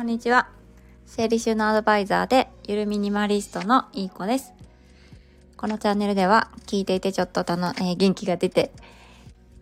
[0.00, 0.48] こんにちは。
[1.04, 4.54] 整理収納アドバイザーでゆるミニマリストのいい子です。
[5.58, 8.72] このチャンネルでは聞いていてちょっとたの、えー、元気が出て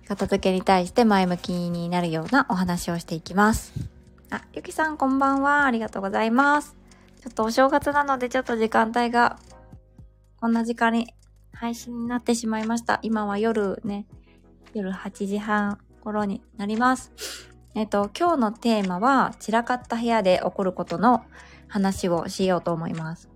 [0.07, 3.73] 片付けに対して前向きになるようなお話をしていきます。
[4.31, 5.65] あ、ゆきさんこんばんは。
[5.65, 6.77] ありがとうございます。
[7.21, 9.41] ちょっとお正月なのでちょっと時間帯が
[10.41, 11.13] こんな時間に
[11.53, 13.01] 配信になってしまいました。
[13.03, 14.07] 今は夜ね、
[14.73, 17.58] 夜8時半頃になります。
[17.79, 21.25] えっ、と、今日のテーマは散らかった部屋で起こることの
[21.69, 23.31] 話をしようと思います。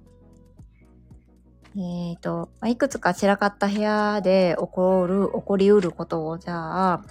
[1.77, 7.05] えっ、ー、と、いくつか散らかった部屋で起こる、起こりうることをじゃあ、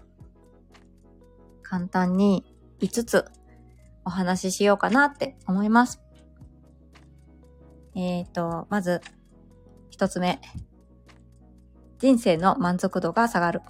[1.63, 2.43] 簡単に
[2.81, 3.25] 5つ
[4.03, 6.01] お話ししようかなって思います。
[7.95, 8.99] えっ、ー、と、まず、
[9.97, 10.41] 1つ目。
[11.97, 13.61] 人生の満足度が下がる。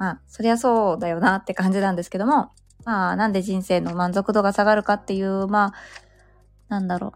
[0.00, 2.52] まあ、そりゃそうだよなって感じなんですけども、
[2.86, 5.74] まあ、なんで人生の満足度が下がるかっていう、まあ、
[6.68, 7.12] なんだろ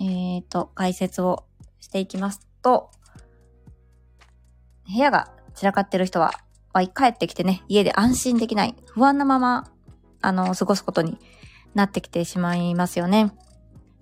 [0.00, 0.02] う。
[0.02, 1.44] えっ、ー、と、解説を
[1.80, 2.90] していきますと、
[4.90, 6.32] 部屋が散らかってる人は、
[6.72, 9.70] まあ、帰ってきてね、家で安心できない、不安なまま、
[10.22, 11.18] あの、過ごすことに
[11.74, 13.34] なってきてしまいますよね。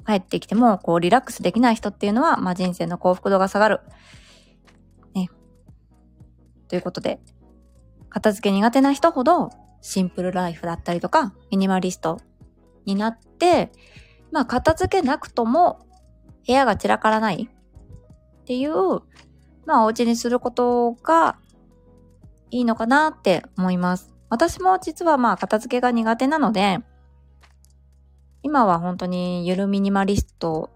[0.07, 3.81] 帰ってきても、こう、リラックスできない人っていうのは、まあ、人生の幸福度が下がる。
[5.13, 5.29] ね。
[6.69, 7.19] ということで、
[8.17, 9.51] 片付け苦手な人ほど
[9.83, 12.19] シンプルライフだったりとか、ミニマリスト
[12.87, 13.71] になって、
[14.33, 15.87] まあ片付けなくとも
[16.47, 18.73] 部屋が散らからないっていう、
[19.67, 21.37] まあお家にすることが
[22.51, 24.15] いいのかなって思います。
[24.31, 26.79] 私も実はまあ片付けが苦手なので、
[28.43, 30.71] 今は本当にゆるミニマリスト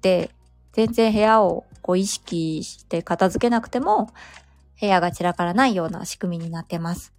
[0.00, 0.30] で、
[0.74, 4.10] 全然部屋をこう意識して片付けなくても、
[4.80, 7.12] 部屋が散らからないような仕組みになってます。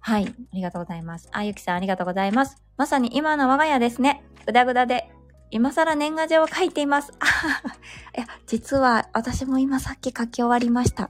[0.00, 0.26] はい。
[0.26, 1.28] ありがとうございます。
[1.32, 2.62] あ、ゆきさんありがとうございます。
[2.76, 4.22] まさに今の我が家ですね。
[4.46, 5.10] ぐだぐだで、
[5.50, 7.12] 今更年賀状を書いています。
[8.16, 11.08] いや、実は私も今さっき書き終わりました。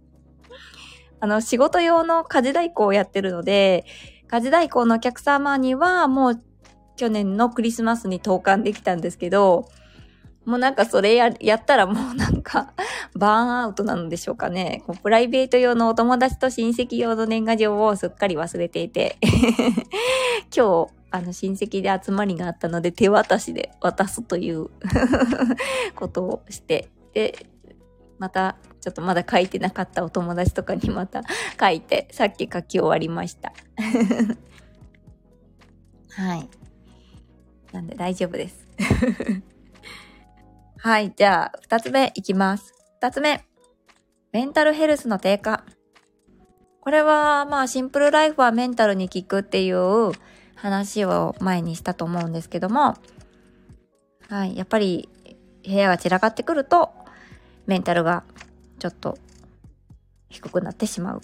[1.20, 3.84] あの、仕事用の家事代行をやってるので、
[4.28, 6.42] 家事代行のお客様にはもう
[6.96, 9.68] 去年のクリスマスに投函できたんですけど、
[10.44, 12.72] もうなんかそれや、やったらもうなんか、
[13.16, 14.82] バーンアウトなんでしょうかね。
[14.86, 19.16] こうプライベート用のお友達と親戚用の年賀状をすっかり忘れていて
[20.54, 24.68] 今日、あの親戚で集まりがあったので手渡しで渡すという
[25.94, 27.46] ことをして、で、
[28.18, 31.22] また、ちょっとまだ書いてなかったお友達とかにまた
[31.58, 33.52] 書いて、さっき書き終わりました
[36.10, 36.48] はい。
[37.72, 38.66] なんで大丈夫です
[40.84, 42.74] はい、じゃあ、二つ目いきます。
[43.00, 43.42] 二つ目。
[44.32, 45.64] メンタルヘルスの低下。
[46.82, 50.12] これは、まあ、シンプルライフはメンタルに効くっていう
[50.56, 52.98] 話を前にしたと思うんですけども、
[54.28, 55.08] はい、やっぱり
[55.64, 56.90] 部屋が散らかってくると、
[57.64, 58.22] メンタルが
[58.78, 59.16] ちょっと
[60.28, 61.22] 低くなってしまう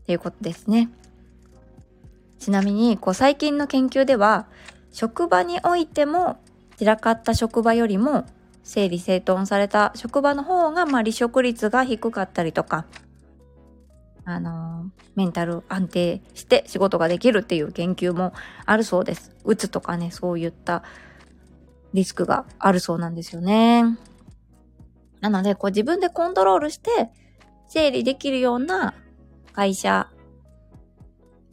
[0.00, 0.90] っていうことですね。
[2.38, 4.46] ちなみに、こう最近の研究では、
[4.92, 6.36] 職場においても
[6.76, 8.26] 散らかった職場よりも
[8.64, 12.86] 整理整頓された職場の方が、まあ、離職率が低かったりとか、
[14.24, 18.32] あのー、メンタル安定して仕事ができるっていう研究も
[18.64, 19.36] あるそうです。
[19.44, 20.82] うつとかね、そういった
[21.92, 23.84] リスクがあるそうなんですよね。
[25.20, 27.10] なので、こう自分でコントロールして
[27.68, 28.94] 整理できるような
[29.52, 30.08] 会社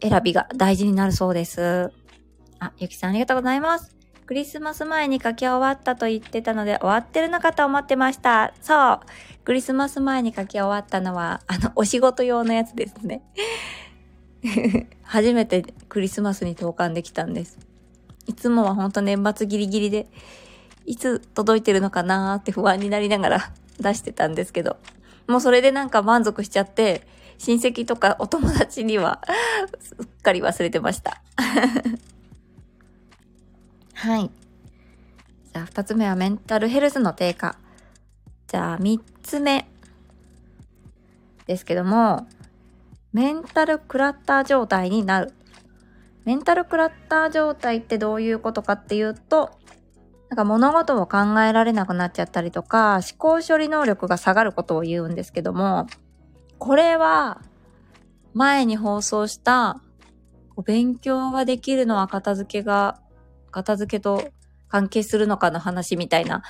[0.02, 1.92] 選びが大事になるそうです。
[2.60, 4.01] あ、ゆきさんありがとうございます。
[4.32, 8.54] クリスマス前に書き終わったと言ってたので、終わってるのかと思ってました。
[8.62, 9.00] そう。
[9.44, 13.24] クリスマス前に書き終わったのは、あの、お仕事用のやつですね。
[15.04, 17.60] 初めてクリスマスに投函できたんです。
[18.26, 20.08] いつもはほんと年末ギリギリで、
[20.86, 23.52] いつ届いてるのかなーって不安になりながら
[23.82, 24.78] 出してたんですけど、
[25.28, 27.06] もうそれでなんか満足しちゃって、
[27.38, 29.20] 親戚とかお友達には
[29.82, 31.22] すっかり忘れてました。
[34.02, 34.32] はい。
[35.54, 37.56] じゃあ、二つ目はメンタルヘルスの低下。
[38.48, 39.68] じゃあ、三つ目
[41.46, 42.26] ですけども、
[43.14, 45.32] メンタルクラッター状態になる。
[46.26, 49.52] メンタルクラッター状態ってどういうことかっていうと、
[50.30, 55.86] なんか物事を考えられなくなっちゃったりとか、思考処理能力が下がることを言うんですけども、
[56.58, 57.40] これは、
[58.34, 59.80] 前に放送した、
[60.66, 63.00] 勉強ができるのは片付けが
[63.52, 64.30] 片付けと
[64.68, 66.44] 関係するのかの話みたいな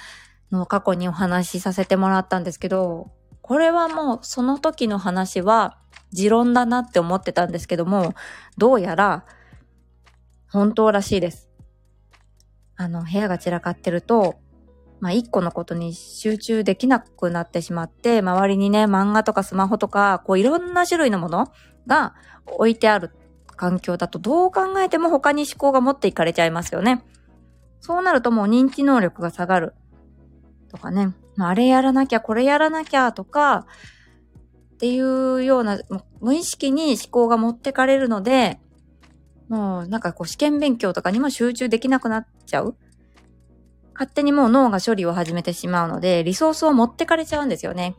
[0.52, 3.12] のを過去にお話しさせてもらったんですけど、
[3.42, 5.78] これはもうその時の話は
[6.12, 8.14] 持論だなって思ってたんですけども、
[8.58, 9.26] どうやら
[10.50, 11.50] 本当らしいです。
[12.76, 14.36] あの、部屋が散らかってると、
[15.00, 21.52] まあ、一個のことに集中できなくなってしまって、周りにね、漫画とかスマホとか、こういろんな種類のもの
[21.88, 22.14] が
[22.46, 23.12] 置いてある
[23.62, 27.04] 環境だと、どう考えても他に思考が持っていかれちゃいますよね。
[27.80, 29.76] そうなるともう認知能力が下がる。
[30.70, 33.68] とかね、あれやらなきゃ、これやらなきゃとか、
[34.74, 35.80] っていうような、
[36.22, 38.60] 無意識に思考が持ってかれるので、
[39.48, 42.76] もうなんかこう試験勉強とかにも集中できなくなっちゃう。
[43.94, 47.96] 勝手にもう脳が処理を始めてしまうので、リソースを持ってかれちゃうんですよね。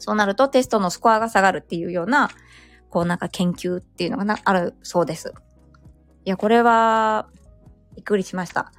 [0.00, 2.28] そうなるとテストのスコアが下がるっていうような、
[2.92, 4.38] こうなんか研究っていうのがな？
[4.44, 5.32] あるそうです。
[6.26, 7.26] いや、これは、
[7.96, 8.70] びっくりしました。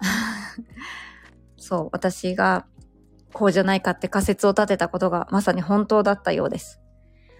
[1.56, 2.66] そう、私が
[3.32, 6.82] こうじゃないかって仮説を立てたことがまさに本当だったようです。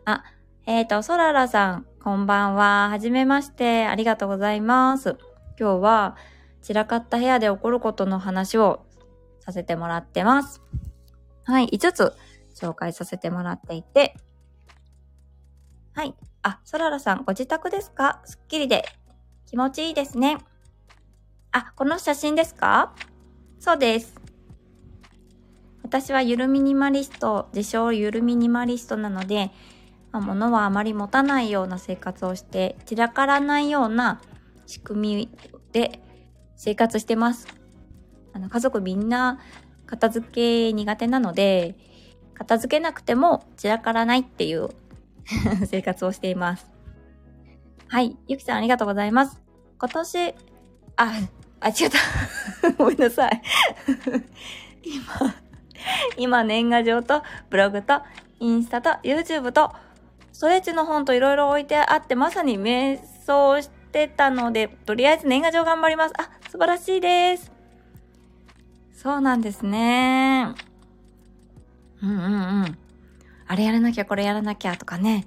[0.06, 0.24] あ、
[0.64, 2.88] えっ、ー、と、ソララさん、こんばんは。
[2.88, 3.84] はじめまして。
[3.86, 5.18] ありがとうございます。
[5.60, 6.16] 今日は、
[6.62, 8.86] 散らかった部屋で起こることの話を
[9.40, 10.62] させてもらってます。
[11.44, 12.14] はい、5つ
[12.54, 14.16] 紹介させてもらっていて。
[15.94, 16.14] はい。
[16.42, 18.20] あ、ソララさん、ご自宅ですか？
[18.24, 18.84] すっきりで
[19.46, 20.38] 気持ちいいですね。
[21.52, 22.96] あ、この写真ですか？
[23.60, 24.12] そうです。
[25.84, 29.52] 私はゆるミニマリスト、自称ゆるミニマリストなので、
[30.10, 34.20] まあ、物はあまり持たないような生活をして、散らからないような
[34.66, 35.30] 仕組み
[35.70, 36.02] で
[36.56, 37.46] 生活してます。
[38.32, 39.38] あの家族みんな
[39.86, 41.76] 片付け苦手なので、
[42.34, 44.70] 片付けなくても散らからないっていう
[45.66, 46.70] 生活をしています。
[47.88, 48.16] はい。
[48.26, 49.40] ゆきさんありがとうございます。
[49.78, 50.34] 今年、
[50.96, 51.12] あ、
[51.60, 52.72] あ、違った。
[52.76, 53.42] ごめんなさい。
[54.82, 55.34] 今、
[56.16, 58.02] 今年賀状とブログと
[58.40, 59.72] インスタと YouTube と
[60.32, 66.14] ストレッチの本といろいろ置いてあって、まさに瞑想してたので、とりあえず年賀状頑張ります。
[66.18, 67.52] あ、素晴らしいです。
[68.92, 70.48] そうなんですね。
[72.02, 72.78] うんうんうん。
[73.46, 75.26] あれやらなきゃ、これやらなきゃとかね、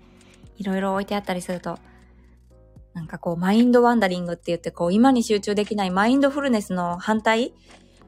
[0.57, 1.79] いろいろ置いてあったりすると、
[2.93, 7.53] なんかこう、マインドワンダリングって言って、こう、今に集中できないマインドフルネスの反対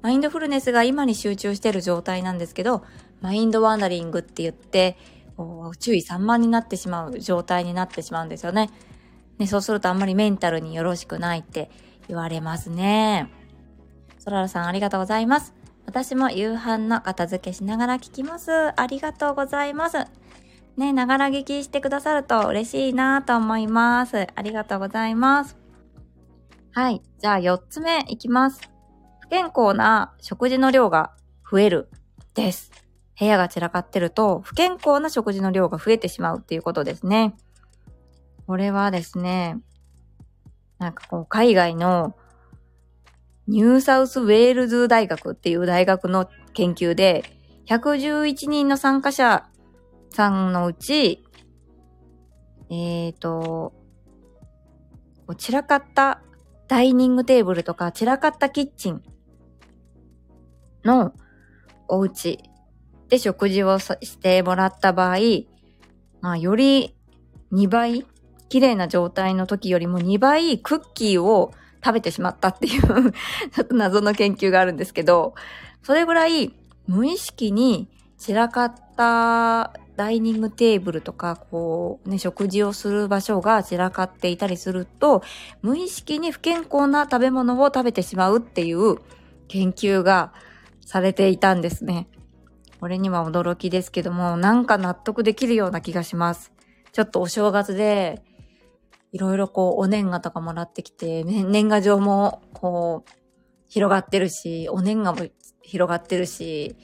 [0.02, 2.84] マインドフルネスが今に集中してる状態なんですけど、
[3.22, 4.98] マインドワンダリングって言って、
[5.36, 8.70] こう注意散漫になってしまう状態になってしまうんですよね。
[9.38, 11.70] ね、そうするとあんまりメンタルによろしくないって
[12.08, 13.32] 言われますね。
[14.18, 15.54] ソララさんありがとうございます。
[15.90, 18.80] 私も夕飯の片付けしながら聞きます。
[18.80, 20.06] ありがとうございます。
[20.78, 24.28] ね、ながら聞きしてくださると嬉しいなと思います。
[24.36, 25.58] ありがとうございます。
[26.74, 27.02] はい。
[27.18, 28.70] じゃあ4つ目いきます。
[29.22, 31.12] 不健康な食事の量が
[31.52, 31.90] 増える
[32.36, 32.70] です。
[33.20, 37.36] 部屋が散らかってると、不健康な食事の量が増えてしまうっていうことですね。
[38.46, 39.58] これはですね、
[40.78, 42.16] なんかこう、海外の
[43.50, 47.24] ニューサウスウェールズ大学っていう大学の研究で、
[47.66, 49.50] 111人の参加者
[50.12, 51.24] さんのうち、
[52.70, 53.74] えっ、ー、と、
[55.36, 56.22] 散らかった
[56.68, 59.02] ダイニングテーブルとか散らかったキッチン
[60.86, 61.14] の
[61.88, 62.40] お家
[63.10, 65.18] で食事をしてもらった場合、
[66.22, 66.96] まあ、より
[67.52, 68.06] 2倍、
[68.48, 71.52] 綺麗な状態の時よりも2倍クッキーを
[71.84, 72.82] 食べてしまったっていう
[73.52, 75.34] ちょっと謎の研究があるんですけど、
[75.84, 76.54] それぐらい
[76.88, 85.24] 無意識に散らかったダイニングテーブルとか、こうね、食事をする場所が散らかっていたりすると、
[85.62, 88.98] 無意識に不健康な食べ物を食べてしまうっていう
[89.50, 90.34] 研究が
[90.86, 92.08] されていたんですね。
[92.80, 96.54] これには驚きですけども、なんか納得できるような気がします。
[96.94, 98.24] ちょっとお正月で、
[99.12, 103.12] いろいろこう、お年賀とかもらってきて、年賀状もこう、
[103.68, 105.26] 広がってるし、お年賀も
[105.62, 106.76] 広がってるし、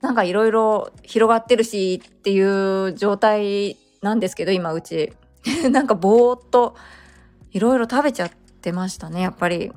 [0.00, 5.12] なんかいろいろ広がってるしっていう状態なんですけど、今うち。
[5.70, 6.76] なんかぼーっと
[7.50, 9.72] いろいろ食べちゃってましたね、やっぱり。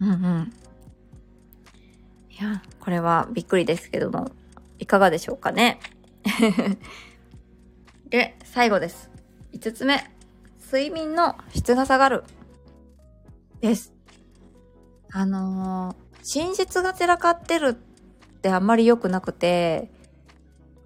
[0.00, 0.52] うんうん。
[2.30, 4.30] いや、これはびっくりですけども。
[4.78, 5.78] いかがでしょうかね。
[8.10, 9.10] で、最後です。
[9.52, 10.13] 5つ目。
[10.74, 12.24] 睡眠の質が下がる。
[13.60, 13.94] です。
[15.12, 19.92] あのー、寝室が散らかってるってあんまり良くなくて、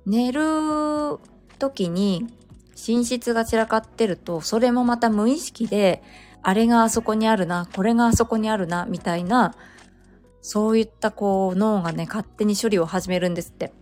[0.04, 0.42] 寝る
[1.58, 2.26] 時に
[2.86, 6.02] 寝室が散らかってると、それもまた無意識で、
[6.42, 9.54] あれがあそこにあるな、これがあそこにあるな、みたいな
[10.42, 13.72] そういったこう脳がね、勝手に処理を始めるんですって。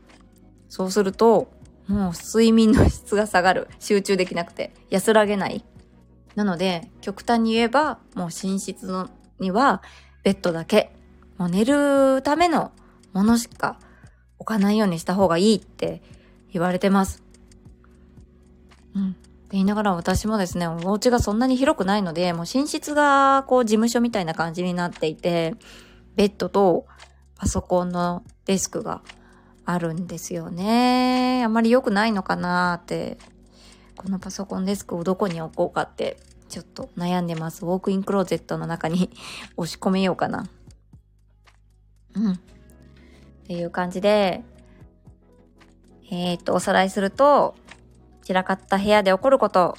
[0.69, 1.51] そうすると、
[1.89, 3.67] もう睡眠の質が下がる。
[3.81, 4.73] 集中できなくて。
[4.89, 5.65] 安らげない。
[6.37, 9.09] なので、極端に言えば、もう寝室の
[9.41, 9.83] には
[10.23, 10.95] ベッドだけ、
[11.39, 12.73] もう寝るための
[13.13, 13.79] ものしか
[14.39, 16.03] 置かないようにした方がいいって
[16.53, 17.23] 言われてます。
[18.95, 19.11] うん。
[19.11, 19.19] って
[19.53, 25.55] 言いながら私もですね、お家がそんなに広くないので、もう寝室がこう事務所みたいな感じになっていて、
[26.17, 26.87] ベッドと
[27.37, 29.03] パソコンのデスクが
[29.65, 31.43] あるんですよね。
[31.45, 33.17] あんまり良くないのかなって。
[33.97, 37.65] このパソコンデスクをどこに置こうかってちょっと悩んでます。
[37.65, 39.11] ウォークインクローゼットの中に
[39.57, 40.47] 押し込めようかな。
[42.15, 42.33] うん。
[42.33, 42.39] っ
[43.47, 44.45] ていう感じで、
[46.11, 47.55] えー、っと、おさらいすると、
[48.23, 49.77] 散らかった部屋で起こること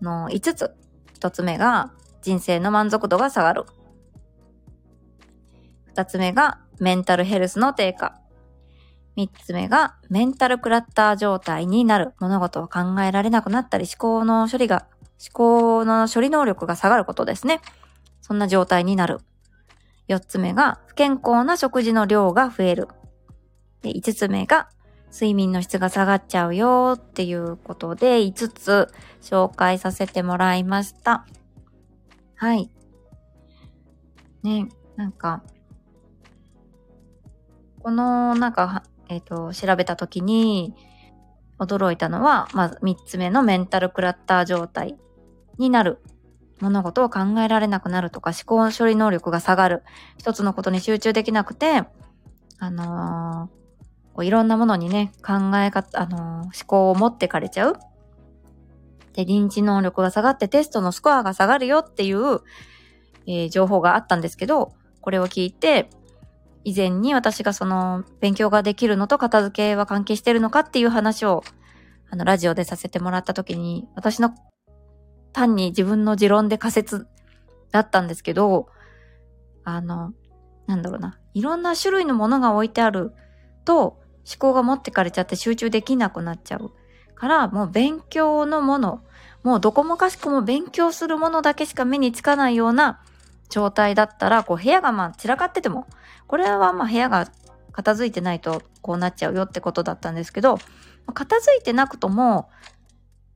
[0.00, 0.74] の5つ。
[1.18, 3.64] 1つ目が人生の満足度が下がる。
[5.94, 8.21] 2つ目がメンタルヘルスの低下。
[9.16, 12.14] 3つ目がメンタルクラッター状態になる。
[12.20, 14.86] 物事を考えられなくなったり思考の処理が、
[15.20, 17.60] 思考の処理能力が下がることですね。
[18.20, 19.20] そんな状態になる。
[20.08, 22.88] 4つ目が不健康な食事の量が増える。
[23.82, 24.68] で5つ目が
[25.12, 28.88] 睡眠の質が下がっちゃうよっていうことで5つ
[29.20, 31.26] 紹介させてもらいました。
[32.36, 32.70] はい。
[34.42, 35.42] ね、なんか、
[37.82, 40.74] このなんか、えっ、ー、と、調べたときに
[41.58, 44.96] 驚いたのは、まず3つ目のメンタルクラッター状態
[45.58, 46.00] になる。
[46.60, 49.82] 物事を考えられなくなるとか思考処理能力が下がる。
[50.18, 51.84] 一つのことに集中できなくて、
[52.58, 53.62] あのー
[54.14, 57.78] こういろんなものにね、考え方、あのー、思考を持ってかれちゃう。
[59.14, 62.40] で、臨時能力が下がってテストのスコアが下がるよっていう、
[63.26, 65.88] えー、情報があったんですけど、これを聞いて、
[66.64, 71.42] 以前に私がその勉強ができるのと片付けは関係してるのかっていう話を、
[72.10, 74.34] あの、ラジオでさせてもらった時に、私の
[75.32, 77.06] 単に自分の持論で仮説
[77.70, 78.68] だったんですけど、
[79.64, 80.12] あの、
[80.66, 83.12] なんだろうな、いろんな種類のものが置いてある
[83.64, 86.72] と、思考が持ってかれちゃって集中できなくなっちゃう。
[87.14, 89.02] から、もう勉強のもの、
[89.42, 93.00] もうどこもかしくも勉強するものだけしか目につかないような
[93.52, 95.86] 状態だったら、こう部屋がまあ散らかってても、
[96.26, 97.28] これはまあ部屋が
[97.70, 100.58] 片付いてないとこうなっちゃうよってことだったんですけど、
[101.12, 102.48] 片付いてなくとも、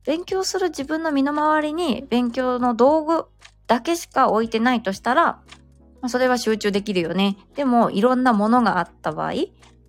[0.05, 3.25] 勉強する自分の身の回りに勉強の道具
[3.67, 5.39] だけしか置いてないとしたら、
[6.07, 7.37] それは集中できるよね。
[7.55, 9.33] でも、いろんなものがあった場合、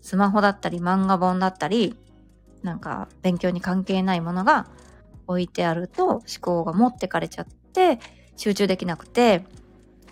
[0.03, 1.97] スマホだったり漫画本だったり、
[2.63, 4.67] なんか勉強に関係ないものが
[5.27, 8.01] 置いてあると思考が持ってかれちゃって
[8.37, 9.45] 集中できなくて、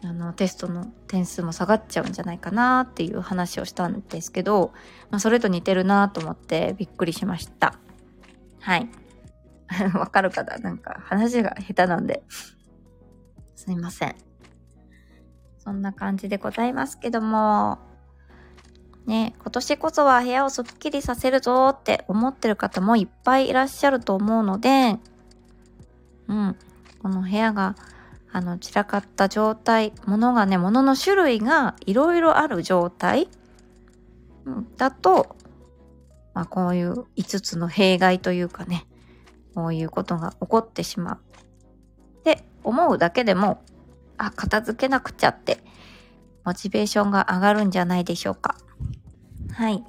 [0.05, 4.73] あのテストの点数も下がっちゃうんじゃないかなっていう話をしたんですけど、
[5.11, 7.75] まあ、それと似てるなと思ってびっくりしました。
[8.61, 8.88] はい。
[9.95, 10.59] わかるかな？
[10.59, 12.23] なんか話が下手なんで。
[13.55, 14.15] すいません。
[15.59, 17.79] そんな感じでございますけども、
[19.07, 24.99] ね、今年こそは部屋をすっきりさせるぞって思ってる方もいっぱいいらっしゃると思うので、
[26.29, 26.57] うん、
[27.03, 27.75] この部屋が、
[28.37, 33.28] あの、散らかった状態、物がね、物の種類がいろいろある状態、
[34.76, 35.37] だと、
[36.35, 38.85] まあ、こういう5つの弊害というかね、
[39.55, 41.19] こういうことが起こってしまう。
[42.19, 43.62] って思うだけでも、
[44.19, 45.64] あ、片付けなくちゃって、
[46.45, 48.59] モチベーションが上がるんじゃないでしょうか。
[49.50, 49.83] はい。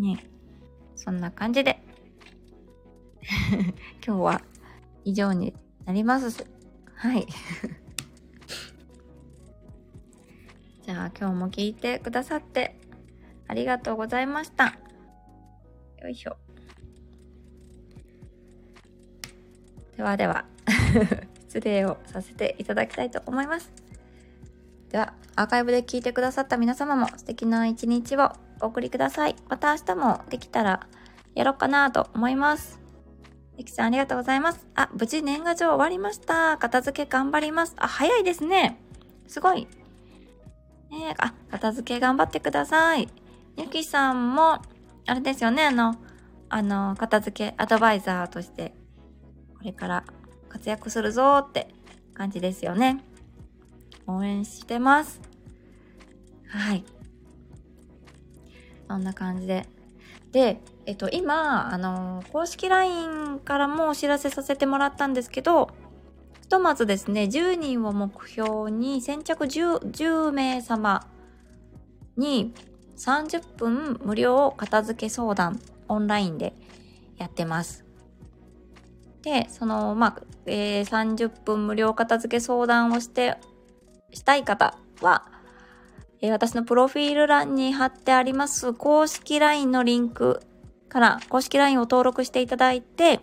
[0.00, 0.26] ね。
[0.96, 1.80] そんな感じで
[4.04, 4.42] 今日は
[5.04, 5.54] 以上に
[5.86, 6.51] なります。
[7.02, 7.26] はい。
[10.86, 12.76] じゃあ今日も聞いてくださって
[13.48, 14.78] ありがとうございました。
[16.00, 16.36] よいしょ。
[19.96, 20.44] ではでは
[21.48, 23.72] 失礼をさせていただきたいと思います。
[24.90, 28.30] では、アーカイブで聞いてくださった皆様も素敵な一日を
[28.60, 29.34] お送りください。
[29.48, 30.86] また明日もできたら
[31.34, 32.81] やろうかなと思います。
[33.62, 34.66] ゆきさんありがとうございます。
[34.74, 36.58] あ、無事年賀状終わりました。
[36.58, 37.74] 片付け頑張ります。
[37.78, 38.80] あ、早いですね。
[39.28, 39.68] すごい。
[40.90, 43.08] ねあ、片付け頑張ってください。
[43.56, 44.60] ゆきさんも、
[45.06, 45.94] あれですよね、あの、
[46.48, 48.74] あの、片付けアドバイザーとして、
[49.54, 50.04] これから
[50.48, 51.72] 活躍するぞって
[52.14, 53.04] 感じですよね。
[54.08, 55.20] 応援してます。
[56.48, 56.84] はい。
[58.88, 59.68] そんな感じで。
[60.32, 65.70] で、えっと、今、あの、公式 LINE からもお知らせさせてもらったんですけど、
[66.40, 71.06] ひとまずですね、10人を目標に先着 10, 10名様
[72.16, 72.54] に
[72.96, 76.54] 30分無料片付け相談オンラインで
[77.18, 77.84] やってます。
[79.22, 83.36] で、その、まあ、えー、30分無料片付け相談をして、
[84.12, 85.31] したい方は、
[86.22, 90.40] え、私のプロフィール欄に貼ってあります公式 LINE のリンク
[90.88, 93.20] から公式 LINE を登録していただいて、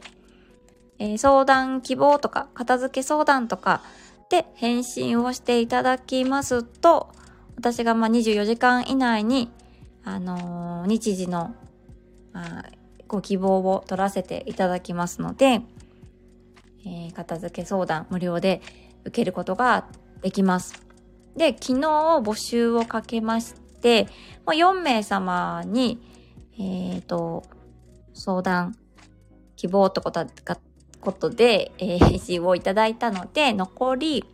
[1.00, 3.82] え、相談希望とか片付け相談とか
[4.30, 7.10] で返信をしていただきますと、
[7.56, 9.50] 私がま24時間以内に、
[10.04, 11.56] あのー、日時の、
[12.34, 12.66] あ、
[13.08, 15.62] ご希望を取らせていただきますので、
[16.86, 18.62] えー、片付け相談無料で
[19.06, 19.86] 受けることが
[20.22, 20.89] できます。
[21.36, 21.88] で、昨日
[22.20, 24.06] 募集をかけまして、
[24.46, 26.00] もう4名様に、
[26.54, 27.44] えっ、ー、と、
[28.14, 28.76] 相談
[29.56, 30.26] 希望ってこと
[31.00, 34.26] ことで、えー、返信をいただいたので、残り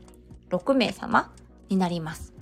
[0.49, 1.31] 6名様
[1.69, 2.33] になります。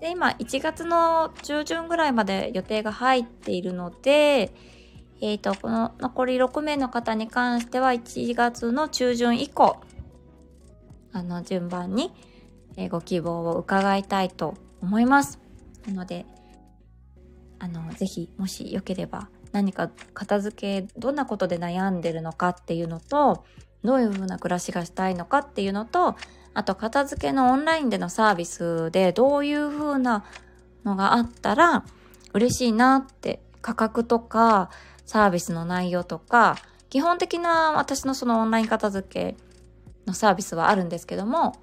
[0.00, 4.52] で、今、1月の中旬ぐらいまで予定が入っているので、
[5.20, 9.80] えっ、ー、と、この残り6名の方に関しては1月の中旬以降、
[11.12, 12.12] あの、順番に、
[12.76, 15.38] え、ご希望を伺いたいと思います。
[15.86, 16.26] なので、
[17.58, 23.44] あの、ぜひ、もしよければ、何か片付け、どんなことで悩んでるのかっていうのと、
[23.84, 26.16] どういう風な暮らしがしたいのかっていうのと、
[26.54, 30.24] あと片付けのオンラインでのサービスでどういう風な
[30.84, 31.84] のがあったら
[32.34, 34.68] 嬉しいなって価格とか
[35.06, 36.56] サービスの内容とか、
[36.90, 39.36] 基本的な私のそのオンライン片付け
[40.06, 41.56] のサービスはあるんですけども、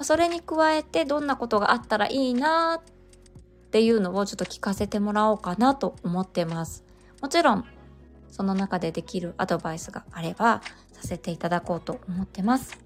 [0.00, 6.84] それに加えてどんなことがあったらいいなっていうのをちょっと聞かせてもらおうかなと思ってます。
[7.22, 7.64] もちろん、
[8.30, 10.62] その中でできるアドバイスがあれば
[10.92, 12.78] させていただこうと思ってます。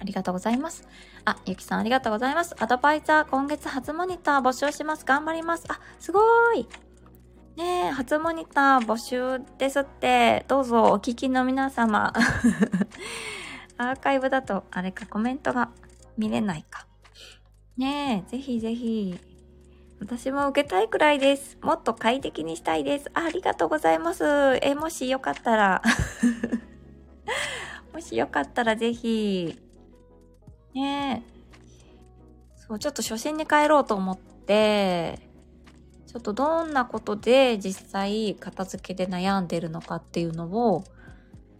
[0.00, 0.88] ありがとうございます。
[1.24, 2.56] あ、ゆきさんありがとうございます。
[2.58, 5.04] アドバイザー今月初モニター募集します。
[5.04, 5.64] 頑張ります。
[5.68, 6.68] あ、すごーい。
[7.56, 12.12] ねえ、初モニター募集ですって、どうぞお聞きの皆様。
[13.80, 15.70] アーカイブだと、あれか、コメントが
[16.18, 16.86] 見れないか。
[17.78, 19.18] ねえ、ぜひぜひ。
[19.98, 21.56] 私も受けたいくらいです。
[21.62, 23.10] もっと快適にしたいです。
[23.14, 24.22] ありがとうございます。
[24.60, 25.82] え、もしよかったら
[27.94, 29.58] もしよかったらぜひ。
[30.74, 32.60] ねえ。
[32.60, 35.20] そう、ちょっと初心に帰ろうと思って、
[36.06, 40.84] ちょっとどんなことで実際片付けで悩んでるのかっていうのを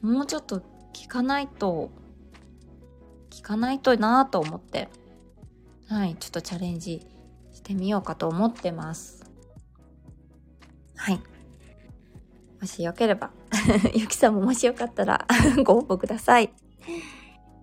[0.03, 0.61] もうちょっと
[0.93, 1.91] 聞かないと
[3.31, 4.89] 聞かないとなぁと思って。
[5.89, 7.05] はいちょっとチャレンジ
[7.53, 9.25] してみようかと思ってます。
[10.97, 11.21] はい。
[12.61, 13.31] もしよければ。
[13.95, 15.27] ゆきさんももしよかったら
[15.65, 16.53] ご応募ください。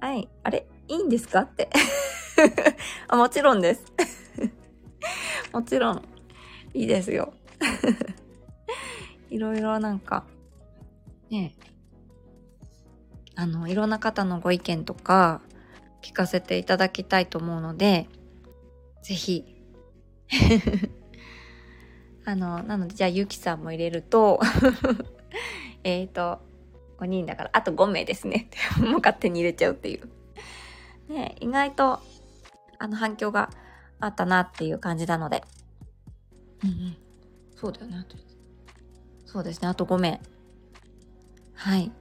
[0.01, 0.27] はい。
[0.43, 1.69] あれいいんですかって。
[3.07, 3.83] あもちろんです。
[5.53, 6.03] もちろん。
[6.73, 7.33] いいですよ。
[9.29, 10.25] いろいろなんか、
[11.29, 11.53] ね
[13.35, 15.41] あの、いろんな方のご意見とか
[16.07, 18.07] 聞かせていただきたいと思うので、
[19.03, 19.43] ぜひ。
[22.23, 24.39] あの、なので、じゃあ、ゆきさんも入れると
[25.83, 26.39] えっと、
[26.99, 28.49] 5人だから、あと5名ですね。
[28.79, 30.09] もう勝手に入れちゃうっていう。
[31.09, 31.99] ね意外と、
[32.79, 33.49] あの、反響が
[33.99, 35.43] あったなっていう感じなので、
[36.63, 36.97] うんうん。
[37.53, 38.05] そうだよね。
[39.25, 39.67] そうですね。
[39.67, 40.21] あと5名。
[41.53, 41.91] はい。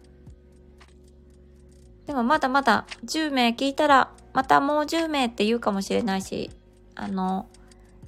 [2.06, 6.50] でもまだまだ10名聞いたら、またもう10名って言うかもしれないし、
[6.94, 7.48] あの、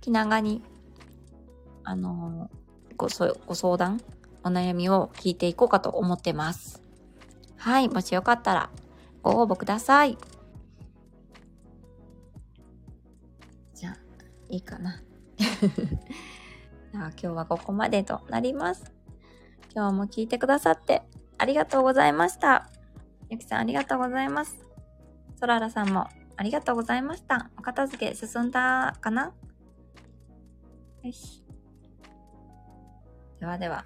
[0.00, 0.62] 気長に、
[1.82, 2.48] あの、
[2.96, 3.08] ご
[3.46, 4.00] ご相談、
[4.44, 6.80] お悩みを聞いていこうかと思ってます。
[7.56, 7.88] はい。
[7.88, 8.70] もしよかったら、
[9.22, 10.16] ご応募ください。
[13.74, 13.96] じゃあ、
[14.48, 15.02] いいかな。
[16.92, 18.92] 今日はここまでとなります。
[19.74, 21.02] 今日も聞いてくださって
[21.37, 22.68] ありがとうございました。
[23.30, 24.56] ゆきさんありがとうございます。
[25.38, 27.50] そららさんもありがとうございました。
[27.58, 29.32] お片付け進んだかな？
[31.02, 31.44] よし。
[33.40, 33.84] ではでは、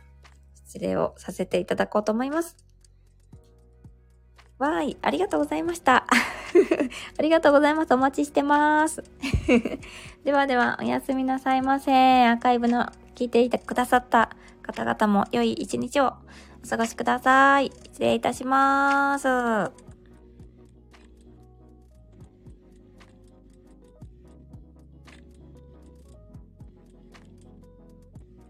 [0.67, 2.57] 失礼をさせていただこうと思います。
[4.59, 6.07] わーい、ありがとうございました。
[7.19, 7.93] ありがとうございます。
[7.93, 9.03] お待ちしてます。
[10.25, 11.91] ではでは、おやすみなさいませ。
[12.29, 14.31] アーカイブの聞いていてくださった
[14.63, 16.15] 方々も良い一日を
[16.65, 17.71] お過ごしください。
[17.85, 19.92] 失礼いたします。